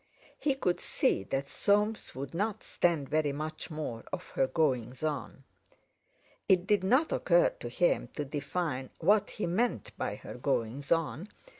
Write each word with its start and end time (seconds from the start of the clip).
He 0.39 0.55
could 0.55 0.79
see 0.81 1.23
that 1.25 1.47
Soames 1.47 2.15
wouldn't 2.15 2.63
stand 2.63 3.07
very 3.07 3.31
much 3.31 3.69
more 3.69 4.03
of 4.11 4.29
her 4.29 4.47
goings 4.47 5.03
on! 5.03 5.43
It 6.49 6.65
did 6.65 6.83
not 6.83 7.11
occur 7.11 7.49
to 7.59 7.69
him 7.69 8.07
to 8.15 8.25
define 8.25 8.89
what 8.97 9.29
he 9.29 9.45
meant 9.45 9.95
by 9.99 10.15
her 10.15 10.39
"goings 10.39 10.91
on". 10.91 11.27